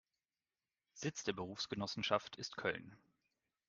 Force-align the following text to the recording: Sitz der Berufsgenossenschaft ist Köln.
Sitz 0.93 1.25
der 1.25 1.33
Berufsgenossenschaft 1.33 2.35
ist 2.35 2.57
Köln. 2.57 2.97